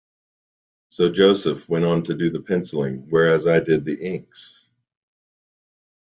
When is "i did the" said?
3.45-3.99